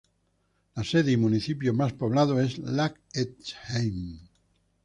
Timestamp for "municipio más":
1.17-1.93